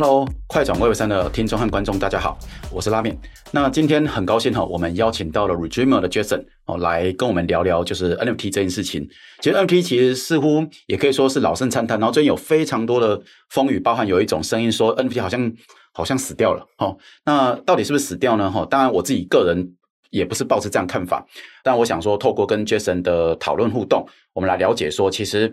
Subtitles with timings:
[0.00, 2.38] Hello，快转 Web 3的听众和观众，大家好，
[2.70, 3.18] 我是拉面。
[3.50, 9.08] 那今天很高兴哈，我们邀请到了 ReDreamer 的 Jason 哦，来跟我们聊聊就是 NFT 这件事情。
[9.40, 15.52] 其实 NFT 其实似乎也可以说是老生常谈，然后最近有非常多的风雨，包含有一种声音说 NFT 好像
[15.92, 16.96] 好像死掉了哈。
[17.24, 18.48] 那到底是不是死掉呢？
[18.48, 19.68] 哈，当然我自己个人
[20.10, 21.26] 也不是抱持这样看法，
[21.64, 25.52] 但我想说透过跟 Jason 的讨论互动，我们来了解说其实。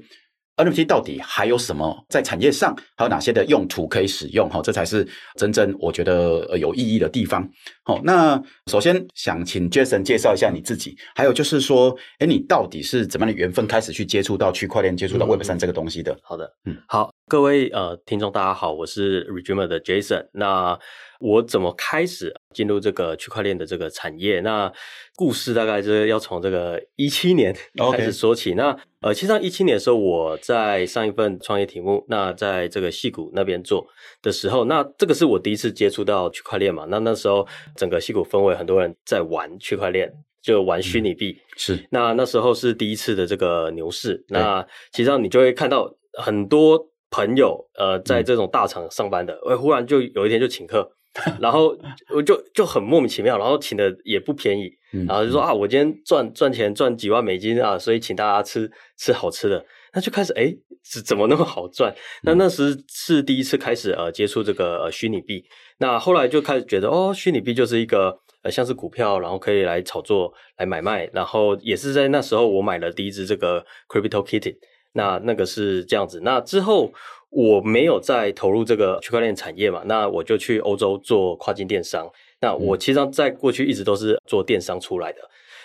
[0.58, 4.50] NFT 到底还有什么在产业上还有哪些的用途可以使用？
[4.50, 5.06] 哈，这才是
[5.36, 7.48] 真正我觉得有意义的地方。
[7.84, 16.14] 好，那首先想请 Jason 介绍一下你自己，还有就是说，诶，你到底是怎么样的缘分开始去接触到区块链、接触到 Web 三这个东西的？
[16.14, 20.26] 嗯、好的，嗯，好，各位呃听众大家好，我是 ReDreamer 的 Jason。
[20.34, 20.80] 那
[21.26, 24.42] 我怎么开始进入这个区块链的这个产业？
[24.42, 24.72] 那
[25.16, 27.52] 故事大概就是要从这个一七年
[27.92, 28.54] 开始说起。
[28.54, 33.88] 那呃，其实上一七年的时候，我在上一份创业题目，那在这个戏谷那边做
[34.22, 36.86] 的时候，那这个是我第一次接触到区块链嘛。
[36.90, 40.12] 那那时候整个戏谷氛围，很多人在玩区块链，
[40.44, 41.36] 就玩虚拟币。
[41.58, 41.84] 是。
[41.90, 44.24] 那那时候是第一次的这个牛市。
[44.28, 50.92] 那其实上你就会看到很多朋友呃，在这种大厂上班的，哎、嗯，忽然就有一天就请客。
[51.40, 51.78] 然后
[52.14, 54.70] 我就就很莫名其妙，然后请的也不便宜，
[55.08, 61.96] 然后就说啊，我今天赚赚钱赚几万美金啊，所以请大家吃吃好吃的，那就开始诶是怎么那么好赚？
[62.24, 65.46] 那那时是第一次开始呃接触这个呃虚拟币，
[65.78, 74.58] 那后来就开始觉得哦，虚拟币就是一个呃像是股票，然后可以来炒作来买卖，然后也是在那时候我买了第一支这个 Crypto Kitty，
[74.94, 76.94] 那那个是这样子，那之后。
[77.30, 82.10] 我没有再投入这个区块链产业嘛，那我就去欧洲做跨境电商。
[82.40, 85.20] 那我其实在过去一直都是做电商出来的。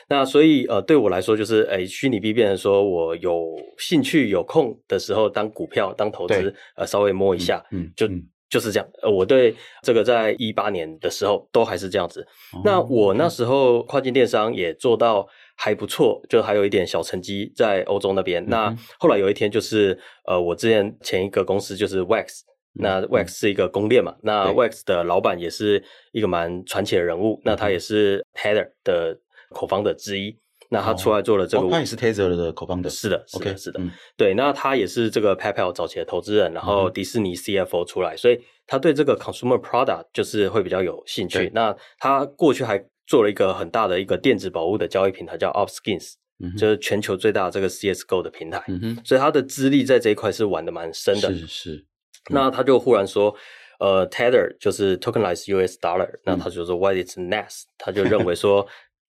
[0.08, 8.08] 那所以呃，对我来说就是，诶，虚拟币变成说我有兴趣有空的时候当股票当投资，呃，稍微摸一下，嗯，就
[8.48, 8.88] 就是这样。
[9.02, 12.26] 呃，我对这个在一八年的时候都还是这样子。
[12.64, 15.26] 那我那时候跨境电商也做到。
[15.62, 18.42] 还不错，就还有一点小成绩在欧洲那边。
[18.44, 22.40] 嗯、那后来有一天，就是呃，我之前前一个公司就是 Wax，、
[22.76, 24.12] 嗯、那 Wax 是一个公链嘛。
[24.12, 27.38] 嗯、那 Wax 的老板也是一个蛮传奇的人物。
[27.44, 29.14] 那他也是 Tether 的
[29.50, 30.34] co-founder 之一。
[30.70, 32.88] 那他出来做了这个，他也是 Tether 的 co-founder。
[32.88, 33.80] 是的，是的，是的。
[33.80, 41.50] Okay, 对，那他也是这个 PayPal 早期的投资人，然后迪士尼 CFO 出来，所以他对这个 consumer product 就是会比较有兴趣。
[41.52, 42.82] 那他过去还。
[43.10, 48.62] 做了一个很大的一个电子宝物的交易平台，叫 Opskins，、嗯、就是全球最大的这个 CSGO 的平台。
[48.68, 51.34] 嗯、所以他的资历在这一块是玩的蛮深的。
[51.34, 51.74] 是是。
[51.74, 51.84] 嗯、
[52.30, 53.34] 那他就忽然说，
[53.80, 57.64] 呃，Tether 就是 Tokenized US Dollar，、嗯、那他就说 What is next？
[57.76, 58.66] 他就认为说。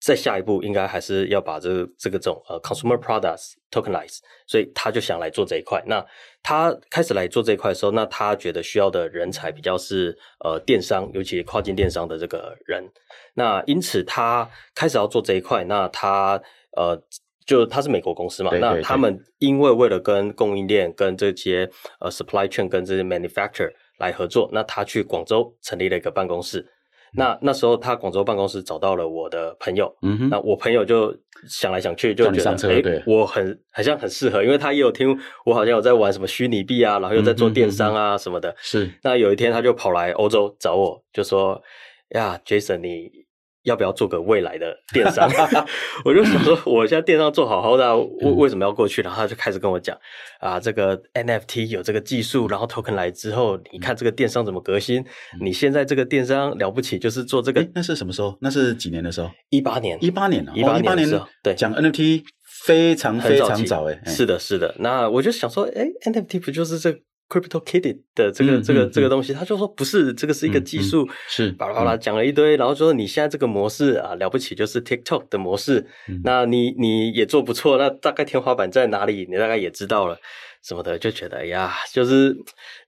[0.08, 5.84] 再下一步应该还是要把这个这个这种呃 consumer products tokenize，所以他就想来做这一块。
[5.86, 6.02] 那
[6.42, 12.90] 他开始来做这一块的时候，那他觉得需要的人才比较是呃电商，尤其跨境电商的这个人。
[13.34, 15.66] 那因此他开始要做这一块。
[15.66, 16.42] 那他
[16.78, 16.98] 呃
[17.46, 21.70] 就他是美国公司嘛，对对对，那他们因为为了跟供应链、跟这些
[22.00, 26.66] 呃 supply chain、跟这些 manufacturer 来合作，那他去广州成立了一个办公室。
[27.14, 31.16] 那那时候他广州办公室找到了我的朋友，嗯哼，那我朋友就
[31.48, 38.90] 想来想去，就觉得哎、欸，我很好像很适合，因为他也有听我好像有在玩什么虚拟币啊，然后又在做电商啊什么的，是。
[39.04, 41.62] 那有一天他就跑来欧洲找我，就说
[42.10, 43.27] 呀，Jason 你。
[43.68, 45.30] 要不要做个未来的电商？
[46.06, 49.02] 我就想说，我现在电商做好好的，为为什么要过去？
[49.02, 49.96] 然后他就开始跟我讲
[50.40, 55.04] 啊，这个 NFT 有这个技术，然后 Token 来之后，你看这个电商怎么革新？
[55.42, 57.68] 你现在这个电商了不起，就是做这个。
[57.76, 58.38] 那是什么时候？
[58.40, 59.30] 那是几年的时候？
[59.50, 61.28] 一八年，一八年，一八年的时候。
[61.44, 62.24] 对，讲 NFT
[62.66, 64.00] 非常非常早诶。
[64.06, 64.74] 是的，是的。
[64.80, 66.98] 那我就想说，哎，NFT 不就是这
[67.30, 80.18] ？Crypto Kitty 的这个、嗯、这个、嗯、这个东西，他就说不是，这个是一个技术，是巴拉巴拉讲了一堆，然后就说你现在这个模式啊了不起，就是 TikTok 的模式，嗯、那你你也做不错，那大概天花板在哪里，你大概也知道了。
[80.64, 82.36] 什么的就觉得哎呀，就是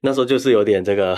[0.02, 1.18] 那时候就是有点这个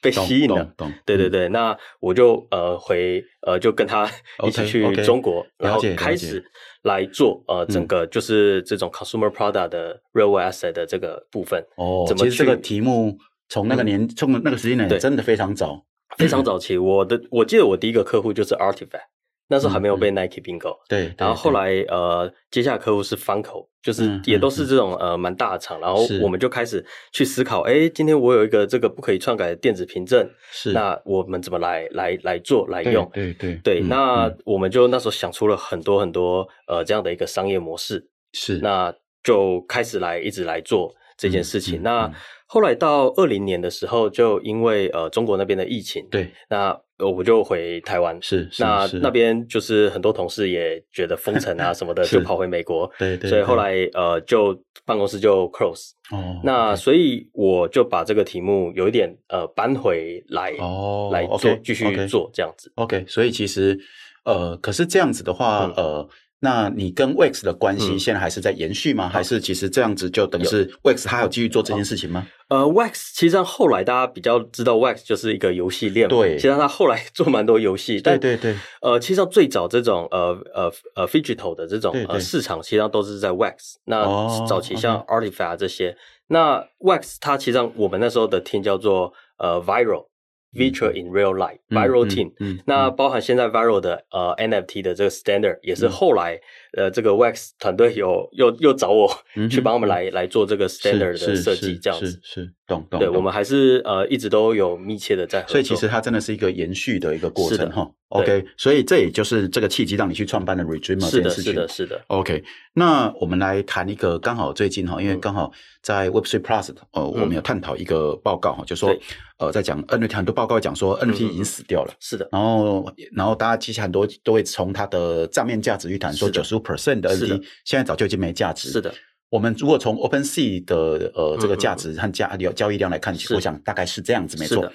[0.00, 0.74] 被吸引了，
[1.04, 4.10] 对对对，那我就呃回呃就跟他
[4.44, 6.42] 一起去中国，然后开始
[6.82, 12.04] 来做呃整个就是这种 consumer product 的 real asset 的这个部分哦。
[12.08, 13.16] 怎么其实这个题目
[13.48, 15.84] 从那个年从那个时间点真的非常早，
[16.16, 16.78] 非常早期。
[16.78, 19.08] 我的我记得我第一个客户就是 Artifact。
[19.48, 21.12] 那时候还没有被 Nike 并购，对。
[21.16, 25.80] 然后后来呃，接下来客户是 Funko，就是也都是这种呃蛮大的厂。
[25.80, 30.72] 然后我们就开始去思考，哎，今天我有一个这个不可以篡改的电子凭证，是。
[30.72, 33.10] 那我们怎么来来来做来用？
[33.14, 33.80] 对对对。
[33.80, 38.58] 那我们就那时候想出了很多很多呃这样的一个商业模式，是。
[38.58, 41.82] 那就开始来一直来做这件事情。
[41.82, 42.10] 那
[42.50, 63.78] 后来到二零年的时候，就因为呃中国那边的疫情，对，那我就回台湾，是，是那是那边就是很多同事也觉得封城啊 什么的，就跑回美国，对，对对，所以后来呃就办公室就 close，哦，那所以我就把这个题目有一点呃搬回来，哦，来做继续做这样子，OK，所以其实
[64.24, 66.08] 呃，可是这样子的话，嗯、呃。
[66.40, 69.08] 那你跟 Wax 的关系现在还是在延续吗？
[69.08, 72.26] 嗯、还是其实这样子就等于是 Wax 他还有继续做这件事情吗？
[72.48, 78.54] 呃，Wax 其实上后来大家比较知道 Wax 就是一个游戏链，对，其实他后来 做蛮多游戏，对对对。
[78.80, 83.74] 呃，其实上最早这种呃呃呃 Phygital 的这种呃市场，其实上都是在 Wax。
[83.84, 84.04] 那
[84.46, 85.96] 早期像 Artifact 这些，哦 okay、
[86.28, 90.06] 那 Wax 它其实上我们那时候的 team 叫做呃 Viral。
[90.54, 92.32] Virtual in real life, Viral Team，
[92.64, 96.40] 那包含现在 Viral 的呃 NFT 的这个 Standard，也是后来、嗯、
[96.78, 99.10] 呃这个 Wax 团队有又又找我
[99.50, 103.00] 去帮他们来、嗯、来做这个 Standard 的设计，这样子是，懂懂。
[103.00, 107.90] 对，我们还是呃一直都有密切的在合作，所以其实它真的是一个延续的一个过程哈。
[108.10, 111.52] OK，所以这也就是这个契机让你去创办的 ReDreamer 这件事情。
[111.52, 112.00] 是的，是的，是的。
[112.06, 112.42] OK，
[112.72, 115.52] 那我们来谈一个刚好最近哈，因为刚好
[115.82, 118.96] 在 Web3 Plus 呃，我们有探讨一个报告哈，就说
[119.36, 121.92] 呃在讲 NFT 很多报告讲说 NFT 已经死掉了。
[122.00, 122.26] 是的。
[122.32, 128.70] 然后然后大家其实很多都会从它的账面价值去谈，说九十五 percent 的 NFT 现在早就已经没价值。
[128.70, 128.92] 是的。
[129.30, 134.70] 我们如果从 OpenSea 的呃这个价值和价交易量来看，我想大概是这样子，没错。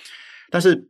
[0.50, 0.90] 但是。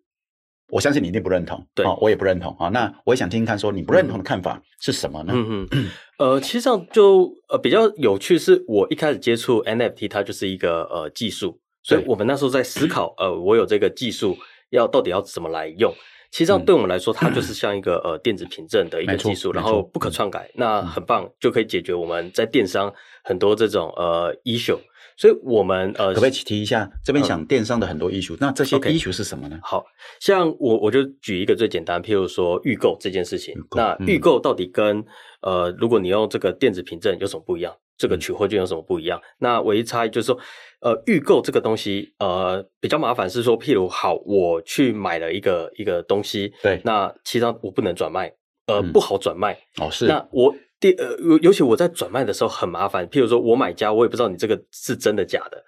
[0.70, 2.68] 我相信你一定不认同，对，我也不认同啊。
[2.70, 5.34] 那我也想听听看，说你不认同的看法是什么呢？
[5.36, 14.36] 嗯嗯，呃，其实上就呃比较有趣，是我一开始接触 NFT，它就是一个呃技术，所以我们那时候在思考，呃，我有这个技术
[14.72, 15.94] 要到底要怎么来用。
[16.34, 22.92] 其实上对我们来说，它就是 像一个呃电子凭证的一个技术，然后不可篡改，那很棒，就可以解决我们在电商
[23.24, 24.80] 很多这种呃 issue。
[25.16, 29.60] 所以我们呃，可不可以提一下这边讲电商的很多 issue？、嗯、那这些 issue 是什么呢？
[29.62, 29.86] 好
[30.20, 33.54] 像我我就举一个最简单，譬如说预购这件事情。
[33.54, 34.98] 预那预购到底跟、
[35.42, 37.72] 嗯、呃，如果你用这个电子凭证有什么不一样？
[37.98, 39.20] 这个取货券有什么不一样？
[39.20, 40.38] 嗯、那唯一差异就是说，
[40.82, 48.34] 呃，预购这个东西呃比较麻烦，是说譬如好，我去买了一个一个东西，对，那其实上我不能转卖，
[48.68, 49.58] 呃，嗯、不好转卖。
[49.80, 50.08] 哦，是。
[50.08, 50.56] 那我。
[50.80, 53.08] 第呃，尤尤其我在转卖的时候很麻烦。
[53.08, 55.64] 譬如说我买家，我也不知道你这个是真的假的。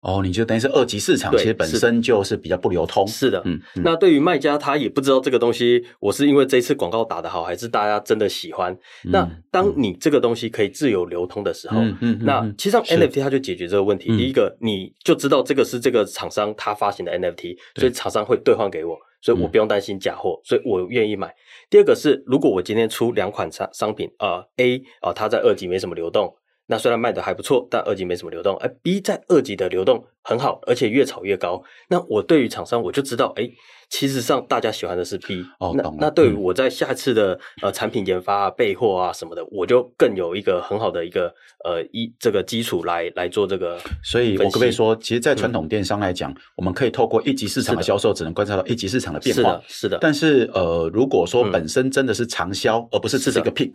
[0.00, 3.06] 哦，你就等于是二级市场，其实本身就是比较不流通。
[3.06, 3.60] 是的，嗯。
[3.76, 8.72] 嗯，那对于卖家，他也不知道这个东西，我是因为这次广告打得好，还是大家真的喜欢。
[9.04, 14.08] 嗯、那当你这个东西可以自由流通的时候，嗯嗯，那其实上 NFT 它就解决这个问题。
[14.16, 18.96] 第一个，你就知道这个是这个厂商他发行的 NFT，所以厂商会兑换给我。
[19.22, 21.30] 所以我不用担心假货，嗯、所以我愿意买。
[21.68, 26.34] 第二个是，如果我今天出两款商商品，呃，A 啊、呃，它在二级没什么流动，
[26.70, 28.56] 那虽然卖的还不错，但二级没什么流动。
[28.58, 33.52] 而 B 在二级的流动很好，而且越炒越高，那我对于厂商我就知道，诶
[33.90, 41.26] 其实上大家喜欢的是 B，哦，那那对于我在下次的呃产品研发啊、备货啊什么的，我就更有一个很好的一个
[41.64, 43.78] 呃一这个基础来来做这个。
[44.02, 49.42] 所以我可不可以说，其实，在传统电商来讲，我们可以透过一级市场的销售，只能观察到一级市场的变化。
[49.42, 49.98] 是的，是的。
[50.00, 53.72] 但是呃，如果说本身真的是长销，而不是只是一个 pick，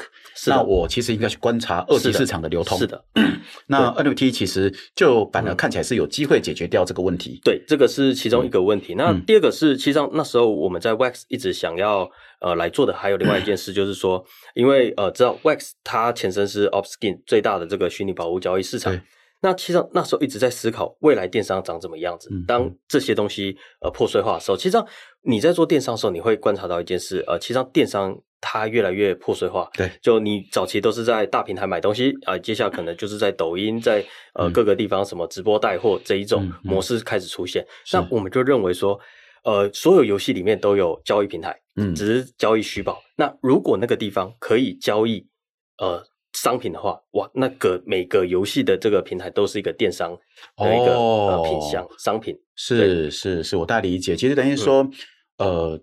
[0.48, 2.78] 那我其实应该去观察二级市场的流通。
[2.78, 3.04] 是的。
[3.68, 7.40] 那 NFT 其实就反而看起来是有机会解决掉这个问题。
[7.44, 8.96] 对，这个是其中一个问题。
[8.96, 12.10] 那第二个是，其实上那时候我们在 Wax 一直想要
[12.42, 19.00] 呃来做的，还有另外一件事，就是说，因为呃知道 Wax 它前身是 Opskin 最大的这个虚拟宝物交易市场，
[19.42, 22.30] 那其实那时候一直在思考未来电商长怎么样子。
[22.48, 24.86] 当这些东西呃破碎化的时候，其实上
[25.22, 29.70] 你在做电商的时候，你会观察到一件事，呃，其实上电商它越来越破碎化。
[29.74, 37.66] 对，就你早期都是在大平台买东西啊，呃，接下来可能就是在抖音，在呃各个地方什么直播带货这一种模式开始出现。
[37.92, 39.00] 那我们就认为说。
[39.46, 43.00] 呃，所有游戏里面都有交易平台，嗯，只是交易虚报。
[43.16, 45.24] 那如果那个地方可以交易
[45.78, 50.18] 呃商品的话，哇，那个每个游戏的这个平台都是一个电商
[50.58, 52.36] 的一个、哦、呃品项商品。
[52.56, 54.16] 是是是，我大理解。
[54.16, 54.82] 其实等于说，
[55.38, 55.82] 嗯、呃，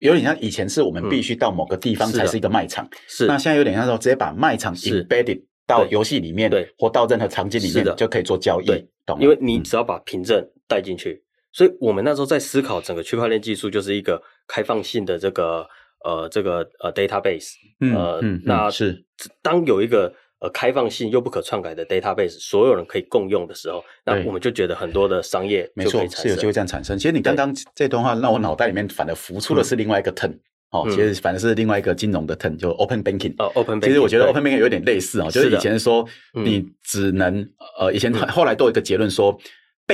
[0.00, 3.26] 有点像以前是我们必须到某个地方才是一个卖场，是。
[3.26, 9.18] 那现在有点像说，直接把卖场 embedded 到游戏里面，对，或到任何场景里面就可以做交易，对，懂？
[9.18, 11.24] 因为你只要把凭证带进去。
[11.52, 15.66] 所以我们那时候在思考整个区块链技术，就是一个开放性的这个
[16.04, 17.52] 呃这个呃 database，
[17.94, 19.04] 呃，嗯嗯、那是
[19.42, 26.96] 当有一个呃开放性又不可篡改的 database，所有人可以共用的时候，那我们就觉得很多的商业没错，是有机会这样产生。
[26.96, 30.34] 其实你刚刚这段话让我脑袋里面反而浮出的是另外一个 term，
[30.70, 33.34] 哦，其实反正是另外一个金融的 term，就 open banking。
[33.38, 33.86] 哦，open banking。
[33.86, 37.46] 其实我觉得 open banking 有点类似啊，就是以前说你只能
[37.78, 39.38] 呃，以前后来都有一个结论说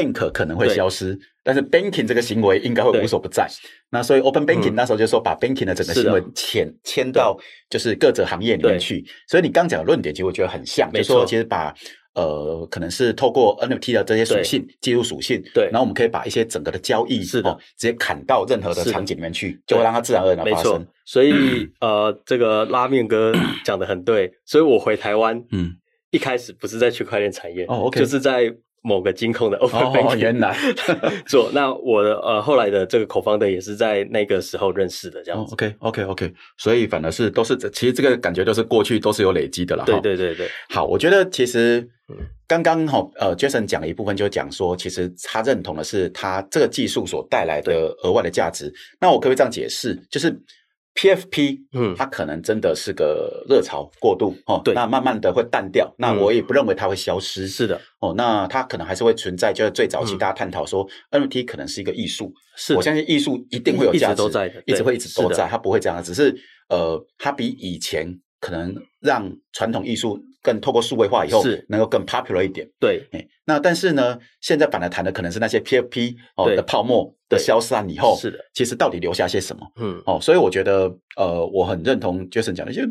[0.03, 3.49] ，bank 可能会消失，但是 banking 这个行为应该会无所不在。
[3.91, 7.37] 那所以 open banking 那时候就说把 banking 的整个行为迁迁到
[7.71, 9.05] 就是各个行业里面去。
[9.27, 11.75] 所以你刚讲的论点其实我觉得很像，没错，其实把。
[12.15, 20.85] 呃，可能是透过 NFT 的这些属性，技术属性，对，然后我们可以把一些整个的交易是的、哦，直接砍到任何的场景里面去，就会让它自然而然发生。
[21.05, 21.33] 所以
[21.81, 23.33] 呃，这个拉面哥
[23.65, 25.77] 讲的很对，所以我回台湾，嗯，
[26.11, 28.53] 一开始不是在区块链产业，哦，OK，就是在。
[28.83, 30.57] 某个金控的 open banking 哦， 原来
[31.27, 35.53] 做那我的呃后来的这个 co-founder 也是在那个时候认识的这样子。
[35.55, 39.85] OK OK OK，所以反而是都是其实这个感觉都是过去都是有累积的了。
[39.85, 40.49] 对对对对。
[40.69, 41.87] 好，我觉得其实
[42.47, 48.73] 刚刚哈呃 Jason 讲了一部分就讲说，其实他认同的是他这个技术所带来的额外的价值。
[49.01, 50.01] 那我可不可以这样解释？
[50.11, 50.41] 就是。
[50.99, 66.37] PFP，嗯，它可能真的是个热潮过度哦，对，那慢慢的会淡掉，那我也不认为它会消失，是的，哦，那它可能还是会存在，就是最早期大家探讨说 NFT 可能是一个艺术，是，我相信艺术一定会有价值，一直都在的，一直会一直都在，它不会这样，只是
[66.69, 70.19] 呃，它比以前可能让传统艺术。
[70.49, 72.67] 更透过数位化以后，是能够更 popular 一点。
[72.81, 73.07] 对，
[73.45, 79.67] 那但是呢，现在反而谈的可能是那些 PFP 哦的泡沫的消散以后，是的，其实到底留下些什么？
[79.77, 82.83] 嗯，哦，所以我觉得，呃，我很认同 Jason 讲的，就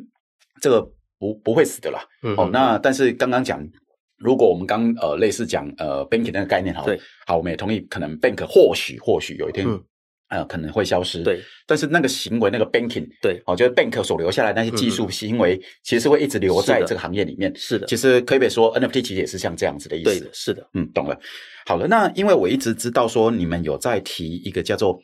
[0.62, 0.82] 这个
[1.18, 2.00] 不不会死的啦。
[2.22, 3.68] 嗯，哦，那但是刚刚讲，
[4.18, 9.68] 如果我们刚呃类似讲呃 banking 那个概念，好，对，好，我们也同意，可能 bank 或许或许有一天。
[10.30, 11.24] 呃，可能会消失。
[11.24, 17.54] 对，但是那个行为，那个 banking，对，哦，就是 bank 所留下来那些技术行为，其实是会一直留在这个行业里面。
[17.56, 20.10] 是的，其实可以说 NFT 其实也是像这样子的意思。
[20.10, 21.18] 对的，是的，嗯，懂了。
[21.66, 25.00] 好了，那因为我一直知道说你们有在提一个叫做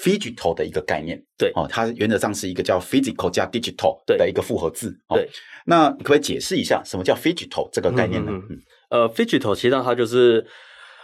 [0.00, 1.20] phygital 的一个概念。
[1.36, 4.96] 对，哦，它原则上是一个叫 physical 加 digital 的一个复合字。
[5.08, 5.28] 对，
[5.66, 8.30] 那可不可以解释一下什么叫 phygital 这个概念呢？
[8.32, 8.58] 嗯，
[8.90, 10.46] 呃，phygital 其实它就是。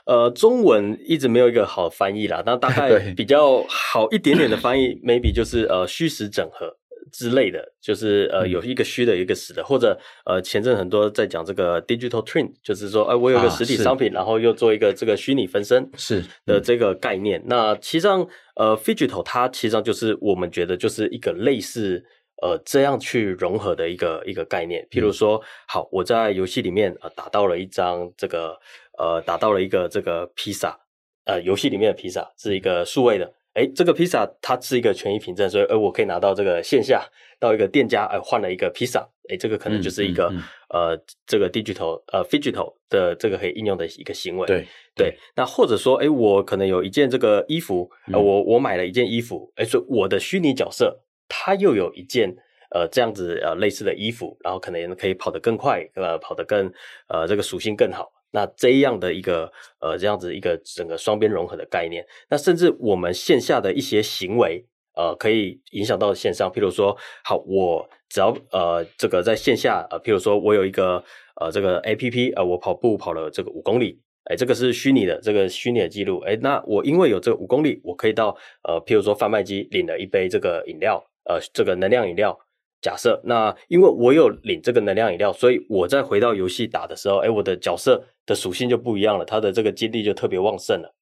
[0.04, 6.76] 呃，中文一直没有一个好翻译啦，那大概比较好一点点的翻译，maybe 就是呃虚实整合
[7.12, 17.38] 之类的，就是呃有一个虚的，一个实的，或者呃前阵很多在讲这个 digital twin，就是说，哎、呃，我有个实体商品，啊、然后又做一个这个虚拟分身是的这个概念。
[17.42, 22.02] 嗯、那其实上，呃，phygital 它其实上就是我们觉得就是一个类似
[22.42, 24.84] 呃这样去融合的一个一个概念。
[24.90, 28.58] 譬如说，嗯、好，我在游戏里面呃打到了一张这个。
[29.02, 30.78] 呃，打到了一个这个披萨，
[31.24, 37.04] 呃，游戏里面的披萨是一个数位的，哎，这个披萨它是一个权益凭证，所以，呃，我可以拿到这个线下
[37.40, 44.46] 到一个店家，呃，换了一个披萨，哎，这个可能就是一个、嗯嗯嗯、呃，这个 digital 呃 digital 的这个可以应用的一个行为。
[44.46, 44.60] 对
[44.94, 50.96] 对，对，那或者说，哎，我可能有一件这个衣服，呃，我我买了一件衣服，哎，所以我的虚拟角色
[51.28, 52.32] 它又有一件
[52.70, 56.72] 呃这样子呃类似的衣服，然后可能可以跑得更快，呃，跑得更
[57.08, 58.08] 呃这个属性更好。
[58.32, 64.64] 那这样的一个呃，这样子一个整个双边融合的概念，那甚至我们线下的一些行为，
[64.96, 66.50] 呃，可以影响到线上。
[66.50, 71.04] 譬如说，好，我只要呃，这个在线下呃，譬如说我有一个
[71.40, 82.38] 呃，这个 APP，呃，我跑步跑了这个五公里，哎，这个是虚拟的，这个虚拟的记录，哎，那我因为有这个五公里，我可以到呃，譬如说贩卖机领了一杯这个饮料，呃，这个能量饮料。
[82.82, 90.92] 假设那因为我有领这个能量饮料，所以我再回到游戏打的时候，哎，我的角色的属性就不一样了，它的这个精力就特别旺盛了。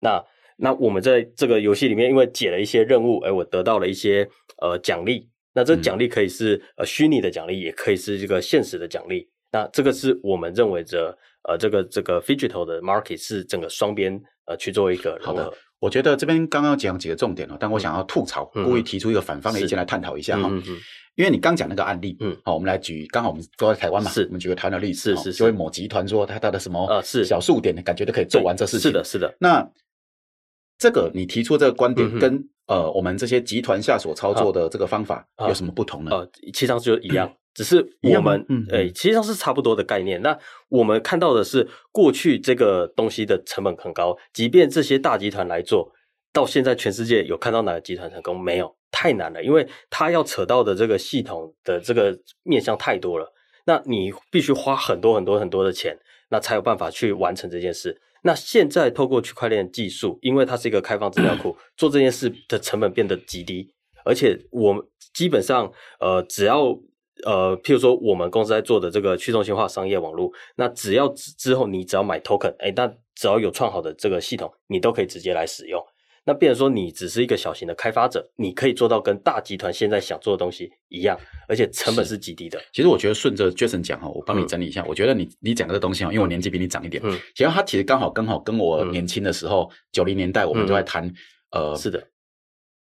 [0.00, 0.22] 那
[0.56, 4.28] 那我们在这个游戏里面，因为解了一些任务，哎，我得到了一些
[4.60, 5.26] 呃奖励。
[5.54, 9.26] 那这奖励可以是、嗯、呃虚拟的奖励，也可以是这个现实的奖励。
[9.50, 11.16] 那这个是我们认为着
[11.48, 15.52] 呃这个这个 digital 的 market 是整个双边呃去做一个融合。
[15.80, 20.48] 我觉得这边刚刚讲几个重点哦，但我想要吐槽，嗯、故意提出一个反方的意见来探讨一下哈。
[20.50, 20.76] 嗯嗯
[21.16, 27.24] 因为你刚讲那个案例，嗯，好，我们来举，刚好我们都在台湾嘛，是，我们举个台湾的例子，是是，就会某集团说他他的什么呃是。
[27.24, 29.36] 小数点的感觉都可以做完这事情，是的，是的。
[29.40, 29.68] 那
[30.78, 36.10] 这个你提出这个观点，跟呃我们这些集团下所操作的这个方法有什么不同呢？
[36.12, 37.30] 呃，其实上就一样，
[37.60, 40.22] 只是我们，嗯，诶，其实上是差不多的概念。
[40.22, 40.38] 那
[40.70, 45.92] 我们看到的是，过去这个东西的成本很高，即便这些大集团来做
[46.32, 48.74] 到现在，全世界有看到哪个集团成功没有？
[48.90, 53.30] 太难了，因为他要扯到的这个系统的这个面向太多了，
[53.66, 55.94] 那你必须花很多很多很多的钱，
[56.30, 58.00] 那才有办法去完成这件事。
[58.22, 63.70] 那现在透过区块链技术，因为它是一个开放资料库， 做这件事的成本变得极低，
[64.06, 66.76] 而且我们基本上呃，只要
[67.24, 75.82] 呃，譬如说我们公司在做的这个去中心化商业网络，那只要之后你只要买 token，哎，那只要有创好的这个系统，你都可以直接来使用。
[76.26, 82.60] 那变成说你只是一个小型的开发者，你可以做到跟大集团现在想做的东西一样，而且成本是极低的。
[82.74, 91.14] 其实我觉得顺着 Jason 讲哈，我帮你整理一下，嗯、我觉得你你讲的这东西哈，因为我年纪比你长一点，嗯，其实他其实刚好刚好跟我年轻的时候九零、嗯、年代我们都在谈、嗯、
[91.52, 92.06] 呃，是的。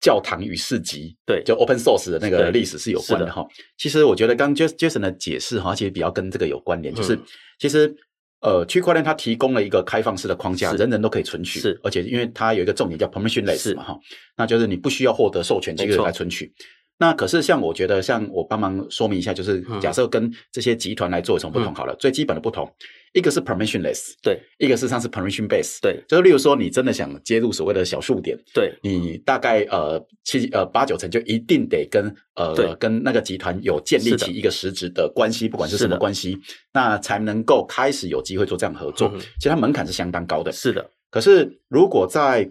[0.01, 3.31] 教堂与市集，对，就 open source 的那个历史是有关的。
[3.31, 3.47] 哈。
[3.77, 7.19] 其实我觉得刚 Jason 的解释哈，其实比较跟这个有关联，就是
[7.59, 7.95] 其实
[8.41, 13.99] 呃，区块链它提供了一个开放式的框架，人人都可以存取，是，而且因为它有一个重点叫 permissionless 嘛哈，
[14.37, 16.51] 那就是你不需要获得授权机构来存取。
[16.99, 22.71] 那可是像我觉得，像我帮忙说明一下，就是假设跟这些集团来做一种不同好了，最基本的不同。
[23.13, 36.39] 一个是 permissionless，对，一个事实上是 permission base，对，就是例如说你真的想接入所谓的小数点，对，你大概呃七呃八九成就一定得跟呃跟那个集团有建立起一个实质的关系，不管是什么关系，
[36.73, 39.11] 那才能够开始有机会做这样合作。
[39.13, 40.89] 嗯、其实它门槛是相当高的，是的。
[41.11, 42.49] 可是如果在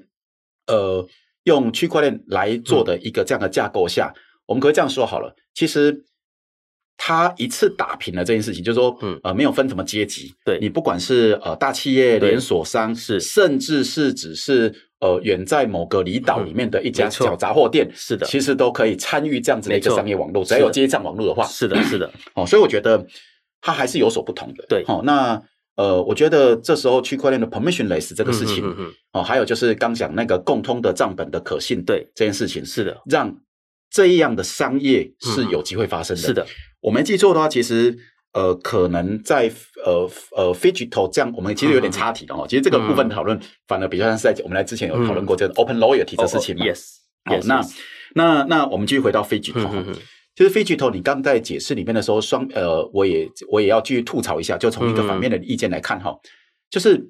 [0.68, 1.08] 呃
[1.46, 6.04] 用区块链来做的一个这样的架构下，嗯、我们可以这样说好了，其实。
[7.02, 23.08] 他一次打平了这件事情，就是说，嗯，呃，没有分什么阶级，对，你不管是呃大企业、连锁商，是，甚至是只是呃远在某个离岛里面的一家小杂货店，是的，其实都可以参与这样子的一个商业网络，只要有接上网络的话，是的，是的， 哦，所以我觉得
[23.62, 25.42] 它还是有所不同的，对，哦，那
[25.78, 28.62] 呃，我觉得这时候区块链的 permissionless 这个事情，
[29.14, 33.34] 哦，还有就是刚讲那个共通的账本的可信，对，这件事情是的，让
[33.90, 36.46] 这样的商业是有机会发生的，是的。
[36.82, 37.98] 我没记错的话，其实
[38.34, 39.52] 呃，可能在
[39.86, 42.46] 呃呃，Phygital 这样，我们其实有点差题的哦。
[42.46, 46.86] 嗯、其实这个部分讨论反而比较像是在，我们来之前有讨论过这个 Open Loyalty 的事情 yes，
[47.26, 47.62] 好，yes, 那.
[48.16, 49.86] 那那我们继续回到 Phygital 哈。
[50.36, 56.20] 其实 Phygital 你刚在解释里面的时候，双呃，我也我也要继续吐槽一下，就从一个反面的意见来看哈，嗯、
[56.72, 57.08] 就是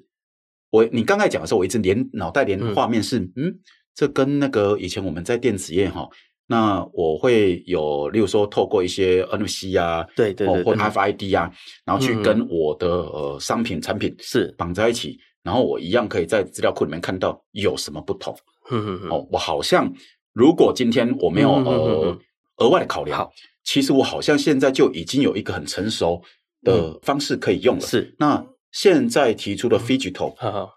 [0.70, 3.58] 我你刚才讲的时候，我一直连脑袋连画面是嗯，嗯，
[3.94, 6.06] 这跟那个以前我们在电子业哈。
[6.50, 11.48] 那我会有，例如说，透过一些 NFC 啊，对对对，或 FID 啊，
[11.84, 18.36] 然后去跟我的呃商品产品是绑在一起，然后我一样可以在资料库里面看到有什么不同。
[19.08, 19.88] 哦，我好像
[20.32, 22.18] 如果今天我没有呃
[22.56, 23.30] 额外的考量，
[23.62, 26.20] 其实我好像现在就已经有一个很成熟
[26.64, 27.80] 的方式可以用了。
[27.80, 30.34] 是，那现在提出的 Phygital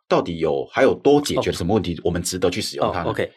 [0.08, 2.00] 到底有还有多解决什么问题？
[2.04, 3.32] 我们值得去使用它？OK。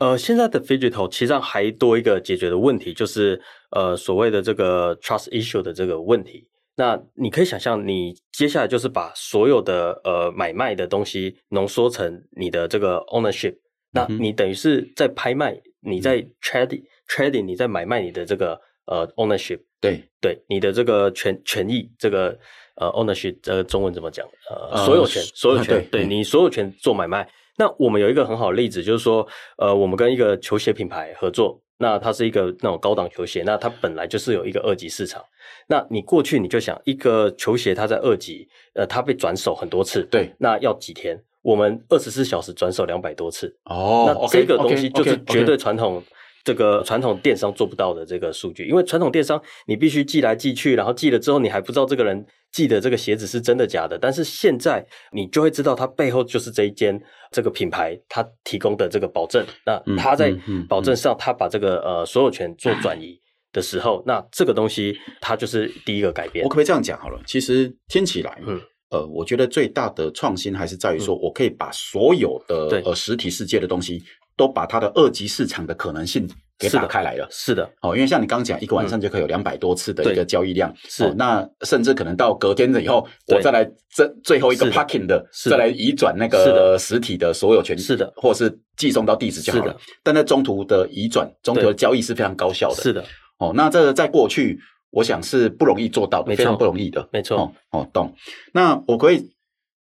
[0.00, 3.38] 呃，现在的 Phygital 其实上还多一个解决的问题，就是
[3.70, 6.48] 呃所谓的这个 Trust Issue 的这个问题。
[6.76, 13.54] 那你可以想象，你接下来就是把所有的呃买卖的东西浓缩成你的这个 ownership，
[13.92, 22.38] 那你等于是在拍卖，你在 trading trading，你在买卖你的这个呃 ownership，对对，你的这个权权益，这个
[22.76, 24.26] 呃 ownership，这个中文怎么讲？
[24.48, 27.28] 呃，所有权，所有权，对你所有权做买卖。
[27.60, 29.26] 那我们有一个很好的例子，就是说，
[29.58, 35.22] 呃，我们跟一个球鞋品牌合作，那它是一个那种高档球鞋，那它本来就是有一个二级市场。
[35.68, 41.22] 那你过去你就想，一个球鞋它在二级，呃，它被转手很多次，对，那要几天？
[41.42, 46.02] 我们二十四小时转手两百多次，哦，那这个东西就是绝对传统。
[46.42, 53.98] 这个传统电商做不到的这个数据，因为传统电商你必须寄来寄去，然后寄了之后你还不知道这个人寄的这个鞋子是真的假的。
[53.98, 56.98] 但是现在你就会知道它背后就是这一间
[57.30, 59.44] 这个品牌它提供的这个保证。
[59.66, 60.34] 那它在
[60.68, 63.20] 保证上，它把这个呃所有权做转移
[63.52, 66.42] 的时候，那这个东西它就是第一个改变。
[66.42, 67.20] 我可不可以这样讲好了？
[67.26, 74.02] 其实听起来，嗯，呃，我觉得最大的创新还是在于说我可以把所有的呃实体世界的东西。
[74.40, 76.26] 都把它的二级市场的可能性
[76.58, 89.76] 给打开来了，是的，哦，因为像你刚刚讲，一个晚上就可以有两百多次的一个交易量，是，那甚至可能到隔天了以后，我再来这最后一个 parking 的，再来移转那个实体的所有权，是的，或是寄送到地址就好了。
[90.02, 93.04] 但在中途的移转，中途的交易是非常高效的，是的，
[93.40, 98.14] 哦，那这在过去，我想是不容易做到的，非常不容易的，没错，哦，懂。
[98.54, 99.30] 那我可以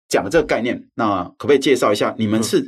[0.10, 2.68] 讲的这个概念，那可不可以介绍一下你们是？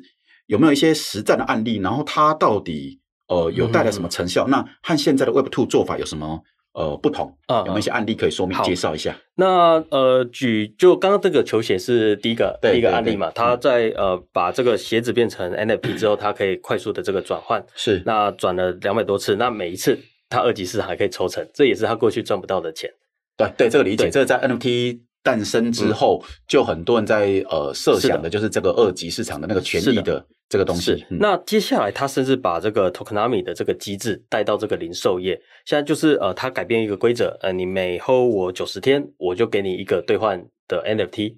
[0.49, 1.77] 有没有一些实战的案例？
[1.77, 4.47] 然后它到底呃有带来什么成效？
[4.47, 6.41] 嗯、那和现在的 Web Two 做法有什么
[6.73, 7.27] 呃不同？
[7.45, 9.15] 啊、嗯，有没有一些案例可以说明介绍一下？
[9.35, 13.29] 那呃，举就刚刚这个球鞋是第一个第一个案例嘛？
[13.35, 22.89] 它在呃把这个鞋子变成 NFT 之后，它可以快速的这个转换，是那转了两百多次，那每一次它二级市场还可以抽成，这也是他过去赚不到的钱。
[23.37, 25.01] 对对，这个理解，这个在 NFT。
[25.21, 30.97] 诞生之后，就很多人在呃设想的就是这个二级市场的那个权益的这个东西。
[30.97, 35.39] 是，那接下来他甚至把这个 Tokenomics 的这个机制带到这个零售业。
[35.65, 41.37] 现在就是呃，他改变一个规则，呃，你每 hold 我九十天，我就给你一个兑换的 NFT。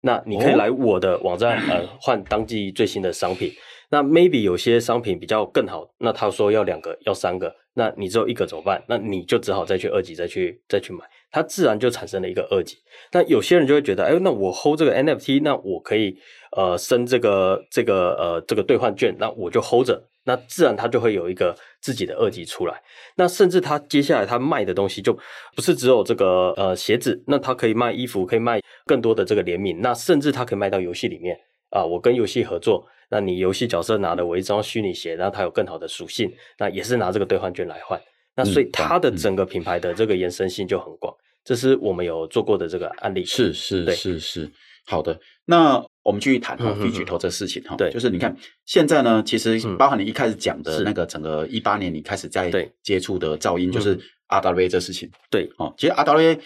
[0.00, 3.52] 那你可以来我的网站、哦、呃换当季最新的商品。
[3.90, 8.82] 那 maybe 有些商品比较更好，那他说要两个要三个，那你只有一个怎么办？
[8.88, 12.76] 那你就只好再去二级再去再去买，它自然就产生了一个二级。
[13.12, 16.18] 那有些人就会觉得，哎，那我 hold 这个 NFT，那我可以
[16.56, 20.02] 呃升这个这个呃这个兑换券，那我就 hold 着。
[20.26, 22.82] 那自然它就会有一个自己的二级出来，
[23.14, 25.12] 那甚至它接下来它卖的东西就
[25.54, 31.38] 不是只有这个呃鞋子，那它可以卖衣服，可以卖更多的这个联名，那甚至它可以卖到游戏里面
[31.68, 38.00] 啊，我跟游戏合作，那你游戏角色拿了我一双虚拟鞋，然后它有更好的属性，那也是拿这个兑换券来换，
[38.34, 41.14] 那所以它的整个品牌的这个延伸性就很广，
[41.44, 44.50] 这是我们有做过的这个案例，是是是是，
[44.86, 45.84] 好的，那。
[46.04, 56.38] 我们继续谈哈，必举头这事情哈，对，就是你看现在呢，其实包含你一开始讲的那个整个一八年你开始在接触的噪音，就是 RWA 这事情，对，哦，其实 RWA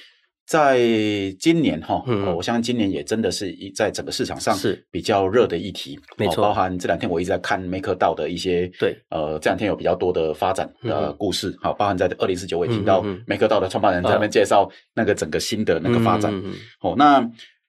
[0.47, 0.79] 在
[1.41, 2.05] 今年哈，
[2.37, 16.33] 我相信今年也真的是一在整个市场上是比较热的议题，没错，包含这两天我一直在看 MakerDAO 的一些，对，呃，这两天有比较多的发展的故事，好，包含在二零四九我也听到 MakerDAO 的创办人在那边介绍那个整个新的那个发展，
[16.81, 17.29] 哦，那。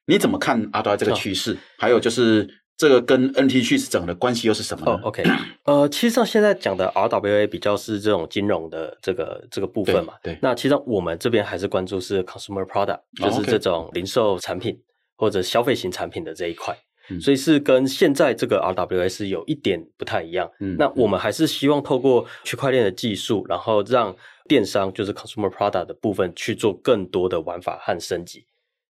[0.10, 1.56] 你怎么看 RWA 这个趋势？
[1.78, 4.92] 还有就是这个跟 NFT 趋势整个的关系又是什么呢？
[4.94, 5.24] 哦，OK，
[5.66, 10.14] 呃，其实上现在讲的 RWA 比较是这种金融的这个这个部分嘛。
[10.24, 10.38] 对。
[10.42, 14.76] 那其实我们这边还是关注是 consumer product，就是这种零售产品
[15.16, 16.76] 或者消费型产品的这一块。
[17.12, 17.22] 嗯。
[17.22, 20.50] 所以是跟现在这个 RWA 是有一点不太一样。
[20.60, 20.76] 嗯。
[20.80, 24.16] 那我们还是希望透过区块链的技术，然后让
[24.48, 28.46] 电商就是 consumer product 的部分去做更多的玩法和升级。